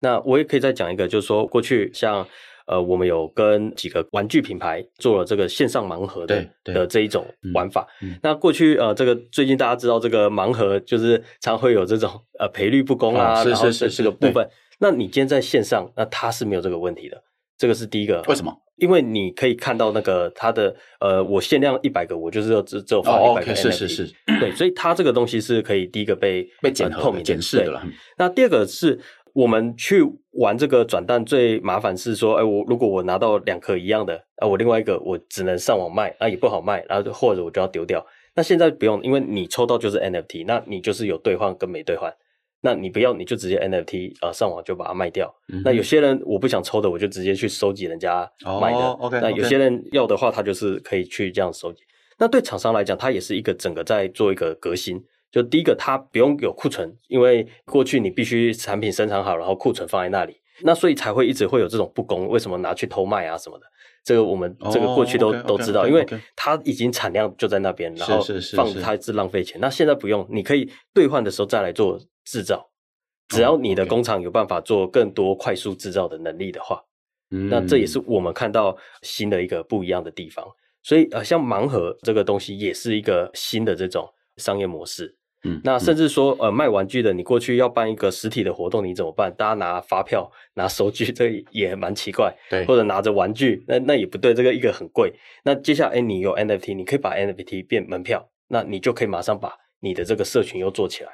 [0.04, 2.26] 那我也可以再讲一个，就是说过去像
[2.66, 7.86] 呃，我们有跟几个玩具品牌做了这个线上盲盒的的这一种玩法。
[8.00, 14.48] 嗯嗯、那过去呃，这个最近大家知道这个盲盒就是常会有这种呃赔率不公啊，然后是这个部分。
[14.78, 17.22] 那你今天在线上，那它是没有这个问题的。
[17.58, 18.22] 这个是第一个。
[18.28, 18.50] 为什么？
[18.76, 24.14] 因为你可以看到那个它的呃，我限量一百个，我就是只只有发一百个 NFT，是是是。
[24.40, 27.82] 对，所以它这个东西是可以第一个被被检透明检视的了。
[28.16, 28.98] 那第二个是。
[29.34, 38.04] 我们去玩这个转蛋最麻烦是说，哎，我如果我拿到两颗一样的，啊，我另外一个我只能上网卖，啊，也不好卖，然后或者我就要丢掉。
[38.36, 42.14] 那现在不用，因为你抽到就是 NFT，那你就是有兑换跟没兑换。
[42.60, 45.34] 那你不要，你就直接 NFT 啊，上网就把它卖掉。
[45.52, 48.78] 嗯、那有些人我不想抽的，我就直接去收集人家买的。
[48.78, 51.82] 哦、okay, 那有些人要的话，他就是可以去这样收集。
[52.18, 55.04] 那对厂商来讲，它也是一个整个在做一个革新。
[55.34, 62.28] 就第一个，它不用有库存，因为过去你必须产品生产好，然后库存放在那里，那所以才会一直会有这种不公。
[62.28, 63.66] 为什么拿去偷卖啊什么的？
[64.04, 65.88] 这个我们这个过去都、oh, okay, 都知道，okay, okay, okay.
[65.88, 69.60] 因为它已经产量就在那边，然后放它是浪费钱。
[69.60, 72.70] 那现在不用，你可以兑换的时候再来做制造，
[73.26, 76.80] 只要你的工厂有办法做更多快速制造的能力的话，
[77.32, 80.46] 嗯，那这也是我们看到新的一个不一样的地方。
[80.84, 85.16] 所以呃，像盲盒这个东西也是一个新的这种商业模式。
[85.44, 89.30] 嗯，那甚至说，呃，卖玩具的，你过去要办一个实体的活动，你怎么办？
[89.36, 92.34] 大家拿发票、拿收据， 这也蛮奇怪。
[92.48, 95.12] 对，或者拿着玩具，那那也不对，这个一个很贵。
[95.44, 101.10] 那接下来，哎，你有 NFT，你可以把 NFT 变门票，那你就可以马上把你的这个社群又做起来。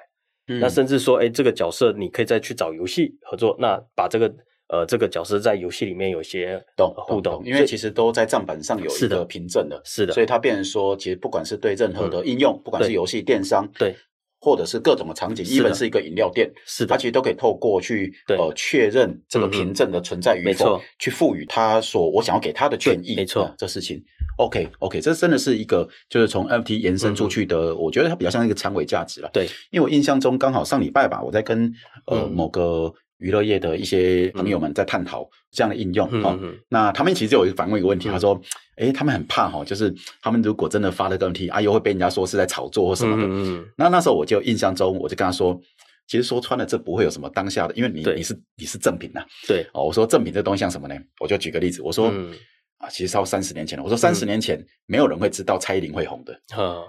[0.47, 4.33] 嗯，那甚至说，哎，这个角色你可以再去找游戏合作，那把这个
[4.69, 6.62] 呃这个角色在游戏里面有些
[7.09, 13.93] 互动，因为其实都在账本上有一个凭证的，是的，所以它变成说，其实不管是对任何的应用，不管是游戏、电商，对。
[14.40, 24.03] 或者是各种的场景，一本是一个饮料店，是的，它其实都可以透过去呃确认这个凭证的存在与否，去赋予他所我想要给他的权益，没错，这事情
[24.38, 31.72] ，OK OK，这真的是一个就是从 NFT 延伸出去的，我觉得它比较像一个长尾价值了，对，因为我印象中刚好上礼拜吧，我在跟
[32.07, 32.92] 呃某个。
[33.20, 38.40] 娱乐业的一些朋友们在探讨这样的应用哈，那他们其实有反问一个问题，他说
[38.76, 45.61] ：“诶，他们很怕哈，就是他们如果真的发了个问题，啊，又会被人家说是在炒作或什么的。”那那时候我就印象中，我就跟他说
[46.09, 50.94] ：“其实说穿了，这不会有什么当下的，因为你你是你是正品呐。”对哦，我说正品这东西像什么呢？
[51.20, 52.11] 我就举个例子，我说
[52.78, 56.40] 啊，其实超三十年前了，我说三十年前没有人会知道蔡依林会红的，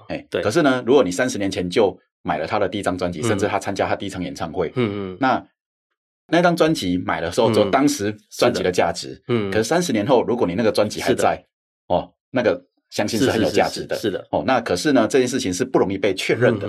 [0.08, 0.42] 哎，对。
[0.42, 5.46] 可是呢，如果你三十年前就买了他的第一张专辑，甚至他参加他第一场演唱会，嗯嗯，那。
[6.32, 9.22] 那张专辑买的时候，就当时专辑的价值。
[9.28, 11.46] 嗯，可是三十年后，如果你那个专辑还在，
[11.88, 13.96] 哦，那个相信是很有价值的。
[13.98, 16.68] 是的，哦，那可是呢，这件事情是不容易被确认的。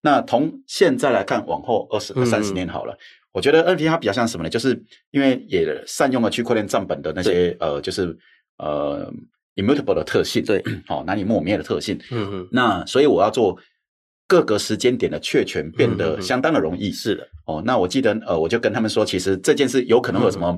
[0.00, 2.96] 那从现在来看，往后二十、三十年好了，
[3.32, 4.48] 我觉得 NFT 它比较像什么呢？
[4.48, 8.16] 就是因为也善用了区块链账本的那些呃，就是
[8.58, 9.12] 呃
[9.56, 11.98] immutable 的特性，对，好难以磨灭的特性。
[12.10, 13.58] 嗯嗯，那所以我要做。
[14.30, 16.92] 各个时间点的确权变得相当的容易。
[16.92, 20.56] 是的，哦，那我记得，呃，我就跟他们说，其实这件事有可能会有什么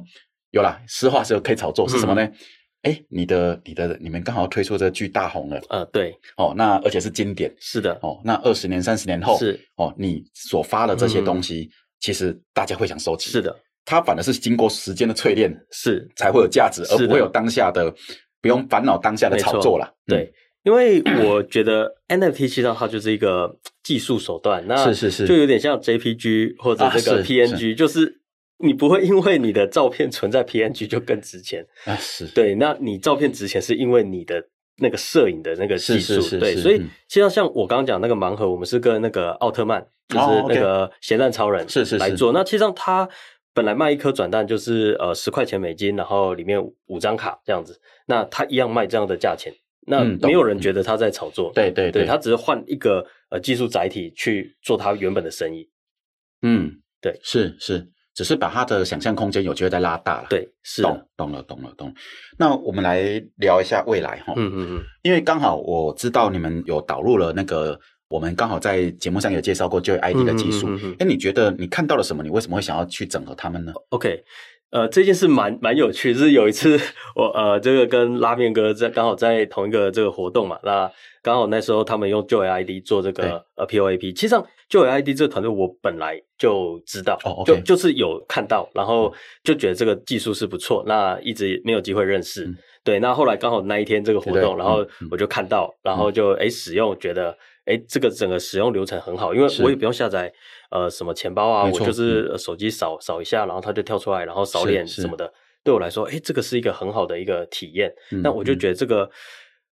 [0.50, 2.20] 有啦，实话是可以炒作，是什么呢？
[2.82, 9.58] 哎、嗯，你的你的你们刚好推出这剧大红了，呃，对，哦，那而且是经典，是的，哦，那二十年、三十年后，是。
[9.76, 13.56] 哦，你所发的这些东西，嗯、其实大家会想收集，是的，
[13.86, 16.06] 它反而是经过时间的淬炼，是。
[16.14, 17.90] 才会有价值，而不会有当下的
[18.42, 20.30] 不用烦恼当下的炒作了，对。
[20.64, 28.20] 因为我觉得 NFT 其实它就是一个技术手段，那是是是，就有点像 JPG 或者这个 PNG，就是
[28.58, 32.26] 你不会因为你的照片存在 PNG 就更值钱啊，是。
[32.26, 34.40] 对，那你照片值钱是因为你的
[34.78, 43.08] 那个摄影的那个技术，对，所以其实像我刚刚讲那个盲盒，我们是跟那个奥特曼，就是那个咸蛋超人是是来做，那其实上它
[43.52, 49.52] 本来卖一颗转蛋就是呃十块钱美金，然后里面五张卡这样子，那他一样卖这样的价钱。
[49.86, 55.68] 那没有人觉得他在炒作，嗯、对对对，对，他只是换一个呃技术载体去做他原本的生意。
[56.42, 60.26] 嗯，对，是是，只是把他的想象空间有机会再拉大了。
[60.30, 61.94] 对，是懂懂了懂了懂了。
[62.38, 64.34] 那我们来聊一下未来哈。
[64.36, 70.66] 嗯嗯嗯，因为刚好我知道你们有导入了那个，我们刚好在节目上有介绍过 Joy ID 的技术。
[70.66, 72.22] 哎、嗯嗯嗯，你觉得你看到了什么？
[72.22, 74.22] 你为什么会想要去整合他们呢？OK。
[74.72, 76.80] 呃，这件事蛮蛮有趣，就是有一次
[77.14, 80.90] 我呃，这个跟拉面哥在刚好在同一个这个活动嘛，那
[81.22, 89.12] 刚好那时候他们用 Joy ID 做这个呃 POAP，其实上 Joy ID 这个团队我本来就知道，就就是有看到，然后
[89.44, 100.32] 就觉得这个技术是不错，那一直没有机会认识，嗯、对，那后来刚好那一天这个活动，对对然后我就看到，嗯、然后就诶使用，觉得诶这个整个使用流程很好，因为我也不用下载。
[100.70, 101.64] 呃，什么钱包啊？
[101.64, 105.30] 我就是手机扫扫一下，然后它就跳出来，然后扫脸什么的。
[105.62, 107.92] 对我来说，哎，这个是一个很好的一个体验。
[108.22, 109.08] 那我就觉得这个，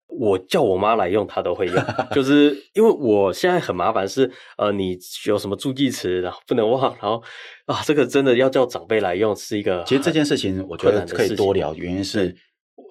[0.07, 1.75] 我叫我妈来用，她都会用。
[2.11, 4.97] 就是 因为我现在很麻烦，是呃，你
[5.27, 7.21] 有什么助记词，然后不能忘，然后
[7.67, 9.83] 啊，这个真的要叫长辈来用，是一个。
[9.85, 11.73] 其实这件事情，我觉得可以多聊。
[11.75, 12.35] 原因是，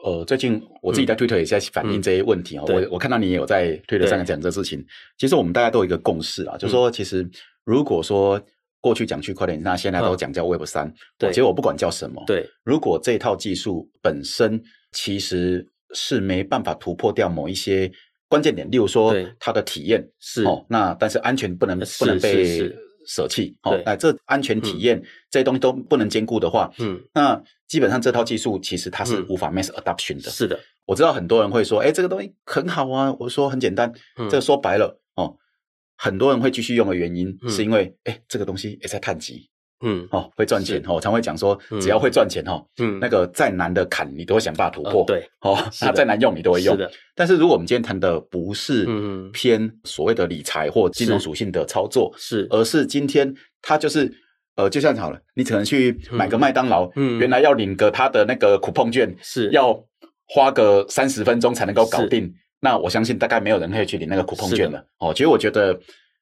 [0.04, 2.64] 呃，最近我自己在推特也在反映这些问题啊。
[2.68, 4.84] 我我看到你也有在推特上讲这事情。
[5.18, 7.28] 其实我们大家都有一个共识啊，就是说其实。
[7.66, 8.40] 如果说
[8.80, 12.48] 过去讲区块链，那现在都讲叫 Web 三，对，其实我不管叫什么，对。
[12.62, 17.90] 如果这套技术本身其实是没办法突破掉某一些
[18.28, 22.72] 关键点，例如说它的体验是哦，那但是安全不能不能被
[23.06, 30.30] 舍弃哦，那这安全体验这些东西都不能兼顾的话，嗯，那基本上这套技术其实它是无法 mass adoption 的。
[30.30, 35.36] 是的，我知道很多人会说，哎，这个东西很好啊，我说很简单，这个说白了哦。
[35.96, 39.48] 很多人会继续用的原因，是因为哎、嗯，这个东西也在探级，
[39.82, 46.90] 嗯，哦，会赚钱哦，常会讲说，只要会赚钱哦，嗯，那个再难的坎你都会想办法突破，对，哦，那再难用你都会用，是的。
[47.14, 48.86] 但是如果我们今天谈的不是
[49.32, 54.10] 偏所谓的理财或金融属性的操作，是，而是今天它就是
[54.56, 59.50] 呃，就像好了，你可能去买个麦当劳，嗯，原来要领个它的那个 coupon 券，是。
[59.50, 59.78] 要
[60.28, 62.32] 花个三十分钟才能够搞定。
[62.60, 64.82] 那我相信大概没有人会去领那个 coupon 券了。
[64.98, 65.12] 哦。
[65.12, 65.78] 其实我觉得，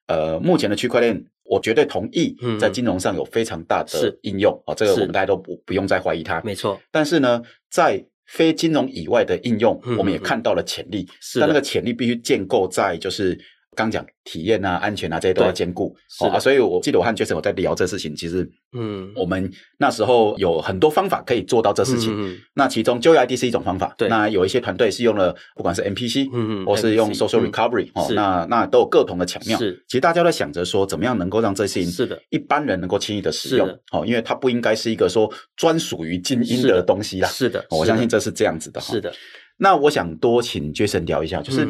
[0.09, 4.75] 呃，目前的区块链，我绝对同意，在金融上有非常大的应用哦。
[4.75, 6.81] 这个我们大家都不不用再怀疑它，没错。
[6.91, 7.41] 但是呢，
[7.71, 11.07] 在非金融以外的应用，我们也看到了潜力。
[11.21, 13.39] 是，但那个潜力必须建构在就是。
[13.75, 22.15] 刚讲体验啊、安全啊这些都要兼顾，哦啊，所以我记得我和 Jason 我在聊这事情，其实，嗯，我们那时候有很多方法可以做到这事情。
[22.17, 24.09] 嗯，那其中 Joy ID 是一种方法，对。
[24.09, 29.59] 那有一些团队是用了，不管是 MPC，嗯嗯，或是用 Social Recovery，哦，那那都有各同的巧妙。
[29.59, 37.29] 是，其实大家都在想着说，怎么样能够让这些是的，一般人能够轻易的使用，哦，因为它不应该是一个说专属于精英的东西啦。
[37.29, 38.81] 是的，我相信这是这样子的。
[38.81, 39.13] 是的。
[39.57, 41.67] 那我想多请 Jason 聊一下，就是。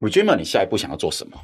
[0.00, 1.38] RE:DREAMER，你下一步想要做什么？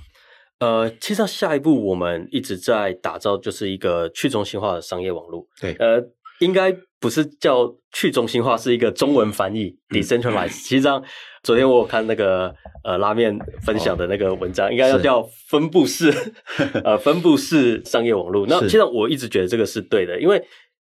[0.60, 5.44] 呃，其实下一步我们一直在打造，就是一个去中心化的商业网络。
[5.60, 6.00] 对，呃，
[6.38, 10.62] 应该不是叫去中心化，是一个中文翻译 decentralized。
[10.62, 11.02] 其实上，
[11.42, 16.14] 昨天我有看那个呃拉面分享的那个文章，应该要叫分布式
[16.84, 18.46] 呃分布式商业网络。
[18.46, 20.40] 那其实我一直觉得这个是对的，因为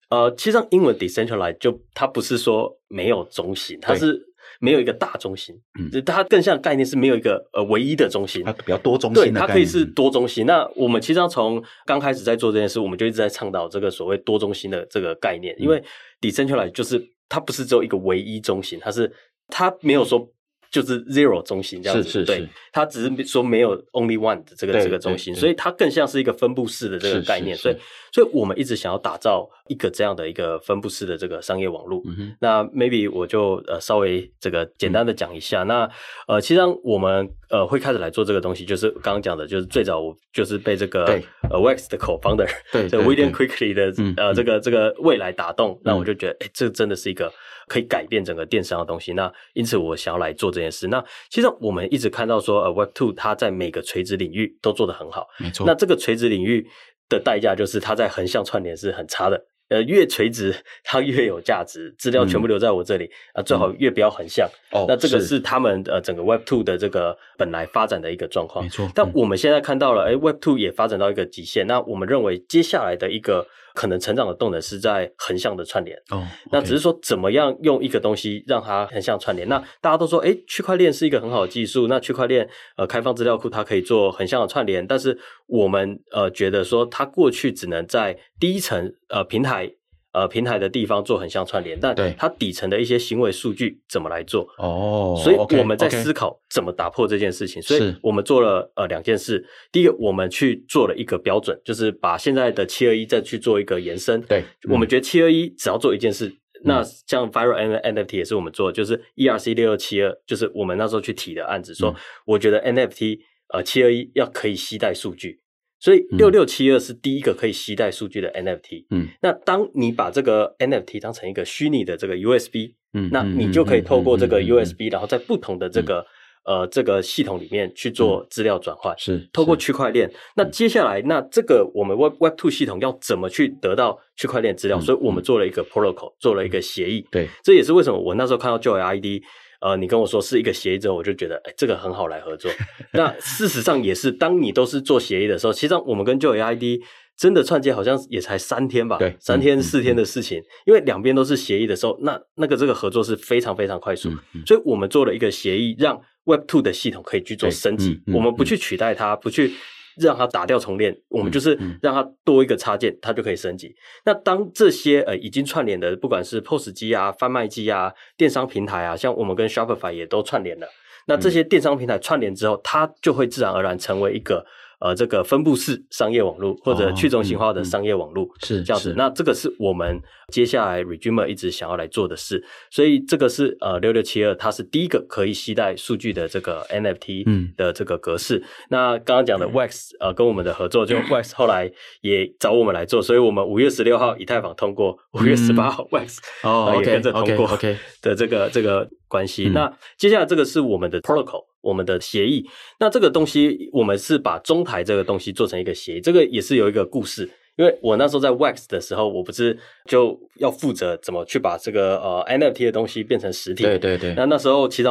[0.08, 4.27] 呃，其实上英文 decentralized 就它不是说没有中心，它是。
[4.58, 10.46] 没有一个大中心，嗯，它更像概念是没有一个呃唯一的中心，它比较多中心，对，它可以是多中心。
[10.46, 15.82] 那我们其实要从刚开始在做这件事，我们就一直在倡导这个所谓多中心的这个概念，因为
[16.20, 19.12] decentralized 就是它不是只有一个唯一中心，它是
[19.48, 20.28] 它没有说。
[20.70, 27.76] 就是 zero 中心这样子，是是是，对，它只是说没有 only one 的这个这个中心，所以它更像是一个分布式的这个概念，所以
[28.12, 32.02] 所以我们一直想要打造一个这样的一个分布式的这个商业网络。
[32.06, 35.90] 嗯、那 maybe 我就呃稍微这个简单的讲一下，嗯、那
[36.26, 47.32] 呃，其实我们呃会开始来做这个东西，就是刚刚讲的，就是最早我就是被这个对呃 Wax 的 co-founder 对，这 William Quigley 的嗯呃这个这个未来打动，那、嗯、我就觉得哎，这真的是一个
[47.66, 49.12] 可以改变整个电商的东西。
[49.12, 50.88] 那因此我想要来做这件事。
[50.88, 55.66] 那其实我们一直看到说呃 Web Two 它在每个垂直领域都做得很好，没错。
[55.66, 56.66] 那这个垂直领域
[57.08, 59.44] 的代价就是它在横向串联是很差的。
[59.68, 64.48] 呃，越垂直它越有价值，资料全部留在我这里啊，最好越不要横向。
[64.70, 68.64] 哦，那这个是他们呃整个 Web Two 的这个本来发展的一个状况。
[68.64, 68.88] 没错。
[68.94, 71.66] 但我们现在看到了，哎，Web Two 也发展到一个极限。
[71.66, 75.96] 那我们认为接下来的一个可能成长的动能是在横向的串联。
[76.10, 76.26] 哦。
[76.50, 79.48] 那只是说怎么样用一个东西让它横向串联。
[79.48, 81.86] 那大家都说，哎，区块链是一个很好的技术。
[81.86, 89.70] 那区块链呃开放资料库它可以做横向的串联，但是我们呃觉得说它过去只能在第一层呃平台。
[90.18, 94.48] 呃，平台的地方做横向串联，但它底层的一些行为数据怎么来做？
[94.58, 97.62] 哦，所以我们在思考怎么打破这件事情。
[97.62, 99.46] 所以我们做了呃两件事。
[99.70, 104.20] 第一个，我们去做了一个标准，就是把现在的七二一再去做一个延伸。
[104.22, 111.94] 对，我们觉得七二一只要做一件事，那像 Viral NFT 也是我们做的，就是 ERC 六六七二，就是我们那时候去提的案子，说
[112.26, 113.20] 我觉得 NFT
[113.54, 115.38] 呃七二一要可以携带数据。
[115.80, 118.86] 所以六六七二是第一个可以携带数据的 NFT。
[118.90, 126.04] 嗯，那当你把这个 NFT 当成一个虚拟的这个 USB，嗯，那你就可以透过这个 USB，然后在不同的这个
[126.44, 130.10] 呃这个系统里面去做资料转换，是透过区块链。
[130.36, 134.80] 那接下来，那这个我们 Web Web Two 系统要怎么去得到区块链资料？
[134.80, 137.06] 所以我们做了一个 protocol，做了一个协议。
[137.10, 139.22] 对，这也是为什么我那时候看到 Joy ID。
[139.60, 142.50] 呃，你跟我说是一个协议之后，我就觉得，哎，这个很好来合作。
[142.92, 146.82] 那 事实上也是，当你都是做协议的时候，其实上我们跟 Joy ID
[147.16, 150.40] 真的串接好像也才三天吧，对，三天四天的事情。
[150.66, 154.10] 因为两边都是协议的时候，那那个这个合作是非常非常快速，
[154.46, 158.00] 所以我们做了一个协议，让 Web Two 的系统可以去做升级。
[158.14, 159.52] 我们不去取代它，不去。
[159.98, 163.74] 让它打掉重练，我们就是让它多一个插件，它就可以升级。
[164.04, 170.66] 那当这些呃已经串联的，不管是 POS 机啊、贩卖机啊、电商平台啊，像我们跟 Shopify 也都串联了。
[171.06, 174.44] 那这些电商平台串联之后，它就会自然而然成为一个。
[174.80, 178.94] 呃，这个分布式商业网络或者去中心化的商业网络是这样子。
[178.96, 180.00] 那这个是我们
[180.32, 182.44] 接下来 Redreamer 一直想要来做的事。
[182.70, 188.44] 所以这个是呃六六七二，它是第一个可以携带数据的这个 NFT 的这个格式。
[188.70, 191.70] 那刚刚讲的 Wax 呃跟我们的合作，就 Wax 后来
[192.02, 199.48] 也找我们来做，所以我们五月十六号以太坊通过，五月十八号 Wax 哦也跟着通过 OK 的这个这个关系。
[199.48, 201.48] 那接下来这个是我们的 Protocol。
[201.60, 202.46] 我们的协议，
[202.80, 207.30] 那这个东西，我们是把中台这个东西做成一个协议，这个也是有一个故事。
[207.56, 213.64] 因为我那时候在 Wax 的时候，我不是就要负责怎么去把这个呃 NFT 的东西变成实体。
[213.64, 214.14] 对对对。
[214.14, 214.88] 那那时候其实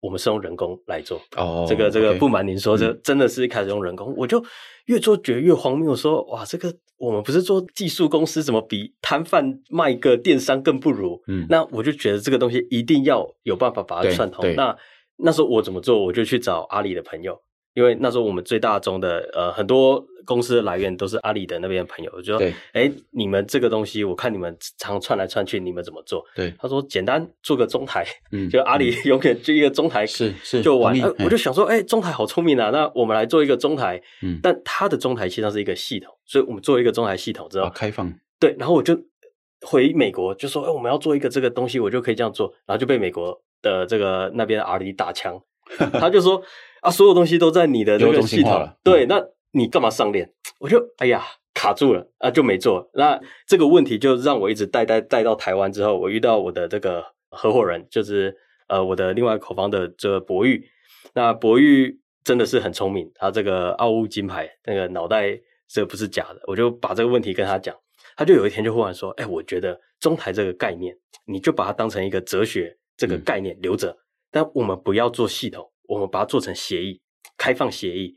[0.00, 1.20] 我们是用人工来做。
[1.36, 1.66] 哦。
[1.68, 4.42] 这个这个不瞒您说，这真的是一开始用人工，我就
[4.86, 11.20] 越做觉得越荒谬，说哇，这个我们不是做技术公司，怎么比摊贩卖一个电商更不如？
[11.28, 11.46] 嗯。
[11.50, 14.54] 那我就觉得这个东西一定要有办法把它串通。
[14.54, 14.74] 那
[15.18, 16.04] 那时候我怎么做？
[16.04, 17.38] 我就去找阿里的朋友，
[17.74, 22.10] 因为那时候我们最大宗的呃很多公司的来源都是阿里的那边的朋友。
[22.14, 26.24] 我就说，哎，你们这个东西，我看你们常串来串去，你们怎么做？
[26.34, 30.98] 对，他说简单做个中台，嗯，就阿里 永远就一个中台，是是就完。
[31.24, 38.98] 我就想说，哎，中台好聪明啊，那我们来做一个中台，嗯，但它的中台其实是一个系统，所以我们做一个中台系统之后，开放，对，然后我就
[39.62, 43.40] 回美国就说，哎，我们要做一个这个东西，我就可以这样做，然后就被美国。
[43.66, 45.42] 的这个那边阿里打枪，
[45.98, 46.40] 他就说
[46.80, 50.30] 啊，所有东西都在你的那个系统，对，那你干嘛上链？
[50.60, 52.88] 我就哎呀卡住了啊，就没做。
[52.94, 58.34] 那这个问题就让我一直带带带到台湾之后，我遇到我的这个合伙人，就是
[58.68, 60.64] 呃我的另外口方的这个博玉。
[61.14, 66.40] 那博玉真的是很聪明，他这个奥物金牌那个脑袋这不是假的。
[66.46, 67.74] 我就把这个问题跟他讲，
[68.16, 70.94] 他就有一天就忽然说，哎，我觉得中台这个概念，
[71.26, 72.76] 你就把它当成一个哲学。
[72.96, 73.96] 这个概念留着，嗯、
[74.30, 77.00] 但我们不要做系统，我们把它做成协议，
[77.36, 78.16] 开放协议。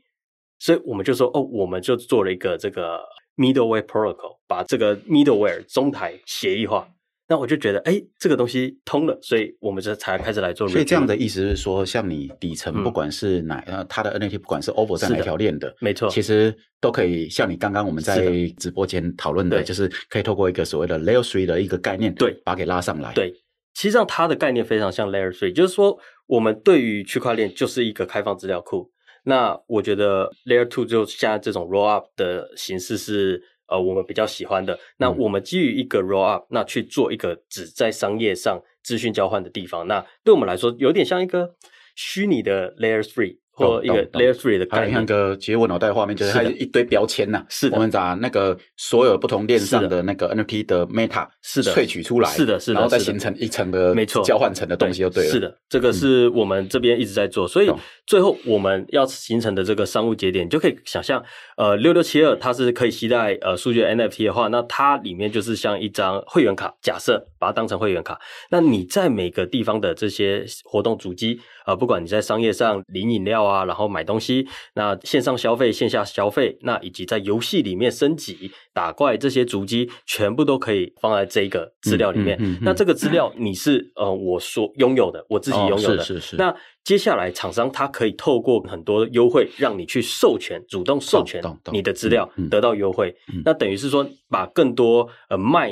[0.58, 3.00] 所以我们就说，哦，我们就做了一个这个
[3.36, 6.86] middleware protocol，把这个 middleware 中台协议化。
[7.26, 10.68] 那我就觉得，哎，这个东西通了，所以我们这才开始来做。
[10.68, 18.28] 所以这样的意思是说，像你底层不管是哪，呃、嗯，它的 NFT 不管是 over 在哪条链的，没错，其实都可以像你刚刚我们在
[18.58, 23.32] 直播间讨论的，的就是可以透过一个所谓的 layer three 的一个概念，对，把它给拉上来，对。
[23.80, 28.90] 实际上，它的概念非常像 Layer Three，就是说，我们对于区块链就是一个开放资料库。
[29.24, 34.78] 那我觉得 Layer Two 就现在这种 Roll Up 的形式是呃我们比较喜欢的。
[34.98, 39.88] 那我们基于一个 Roll Up，那去做一个只在商业上资讯交换的地方。
[39.88, 41.54] 那对我们来说，有点像一个
[41.96, 43.38] 虚拟的 Layer Three。
[43.60, 44.94] 或一个 Layer Three 的概念。
[44.94, 47.76] 还有那个，其实我脑袋画面就是它一堆标签呐，是的。
[47.76, 51.72] 我们把那个所有不同链上的那个 NFT 的 Meta 是的。
[51.72, 54.22] 萃取出来，是的，是的，然后再形成一层的没错。
[54.24, 55.30] 交换层的东西就对了。
[55.30, 57.70] 是的，这个是我们这边一直在做，所以
[58.06, 61.22] 最后我们要形成的这个商务节点，你就可以想象，
[61.56, 68.20] 呃，六六七二它是可以携带呃数据 NFT 的话，那它里面就是像一张会员卡，假设把它当成会员卡，
[68.50, 71.40] 那你在每个地方的这些活动主机。
[71.64, 82.36] 啊，不管你在商业上领饮料啊，然后买东西，那线上消费、线下消费，那以及在游戏里面升级、打怪这些主机，全部都可以放在这个资料里面。
[82.40, 86.02] 嗯嗯嗯嗯、那这个资料你是呃我所拥有的，我自己拥有的。
[86.02, 86.36] 哦、是是是。
[86.36, 93.14] 那接下来厂商他可以透过很多优惠，让你去授权，主动授权你的资料得到优惠。
[93.44, 95.70] 那等于是说，把更多呃卖。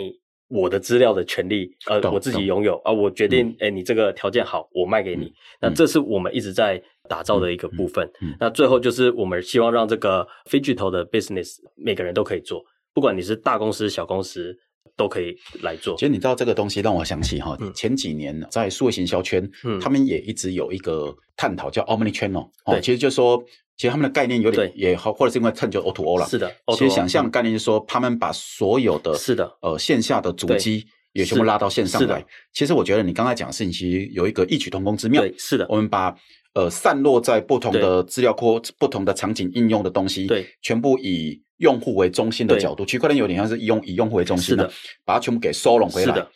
[0.48, 5.32] 我的资料的权利，呃，我自己拥有啊，我决定，哎，你这个条件好，我卖给你。
[5.60, 8.10] 那这是我们一直在打造的一个部分。
[8.40, 14.56] 那最后就是我们希望让这个 phygital 的 business 每个人都可以做，不管你是大公司、小公司
[14.96, 15.96] 都可以来做。
[15.96, 23.42] 其实你知道这个东西让我想起哈，前几年在数位行销圈，嗯他们也一直有一个探讨叫 omni channel，哦，其实就是说。
[23.80, 26.26] 其实他们的概念有点也好，或者是因为趁就 O to O 了。
[26.26, 32.26] 是的，其实想象概念就是说，他们把所有的是的呃线下的主机也全部拉到线上来。
[32.52, 35.22] 其实我觉得你刚才讲的事情，其实有一个异曲同工之妙。
[35.38, 36.12] 是的，我们把
[36.54, 44.68] 呃散落在不同的资料库、不同的场景应用的东西，对，全部以用户为中心的角度，区块链有点像是以用以用户为中心的，
[45.04, 46.14] 把它全部给收拢回来。
[46.14, 46.30] 是的。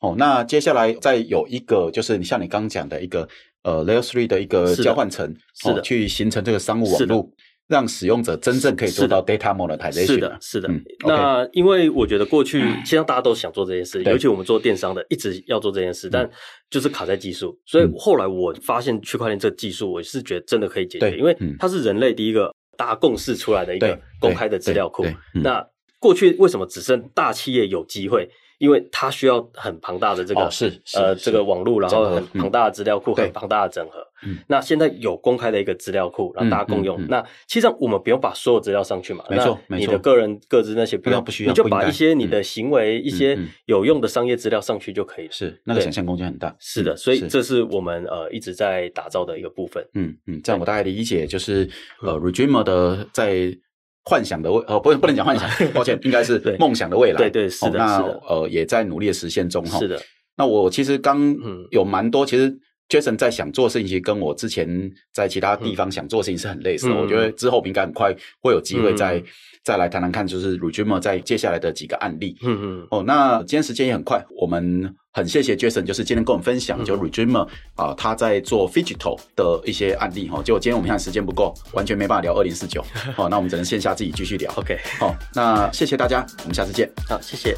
[0.00, 3.28] 哦，那接下来再有一个，就是你像你刚刚讲的一个。
[3.64, 7.28] 呃，Layer Three 的一个交换层，是的，去形成这个商务网络，
[7.66, 10.06] 让使用者真正可以做到 data monetization。
[10.06, 10.70] 是的，是的。
[11.00, 16.30] 那因为我觉得过去，现在大家都想做这件事，尤其我们做电商的，一直要做这件事，但
[16.70, 17.58] 就是卡在技术。
[17.66, 25.04] 所以后来我发现区块链这个技术，我是觉得真的可以解决，因为它是人类第一个大家共识出来的一个公开的资料库。
[25.34, 25.68] 那
[25.98, 28.30] 过去为什么只剩大企业有机会？
[28.58, 34.04] 因为它需要很庞大的这个是呃这个网络，然后很庞大的资料库，很庞大的整合。
[34.46, 37.00] 那现在有公开的一个资料库，让大家共用。
[37.08, 39.86] 那其实上我们不用把所有资料上去嘛，没错，没错。
[39.86, 45.32] 你的个人各自那些不要不需要，你就把一些你的行为、一些有用的商业资料上去就可以了。
[45.32, 46.54] 是那个想象空间很大。
[46.58, 49.84] 是的，所以这是我们呃一直在打造的一个部分。
[49.94, 51.68] 嗯嗯，这样我大概理解，就是
[52.02, 53.56] 呃 RE:DREAMER 的在。
[54.04, 57.18] 幻想的未呃不不能讲幻想， 抱歉，应该是梦想的未来。
[57.18, 59.78] 对对是的，那呃也在努力的实现中哈。
[59.78, 60.00] 是的，
[60.38, 61.36] 那我其实刚
[61.70, 62.50] 有蛮多，其实
[62.88, 66.94] Jason 在想做事情，跟我之前在其他地方想做事情是很类似的。
[66.94, 69.22] 我觉得之后应该很快会有机会再
[69.62, 72.36] 再来谈谈看，就是 RE:DREAMER 在接下来的几个案例。
[72.42, 72.86] 嗯嗯。
[72.90, 74.94] 哦，那今天时间也很快，我们。
[75.10, 80.40] 很谢谢 Jason，就是今天跟我们分享，就 RE:DREAMER 啊，他在做 Phygital 的一些案例哈。
[80.44, 82.84] 结果今天我们现在时间不够，完全没办法聊二零四九，
[83.16, 84.52] 好， 那我们只能线下自己继续聊。
[84.54, 86.88] OK，好，那谢谢大家，我们下次见。
[87.08, 87.56] 好，谢谢。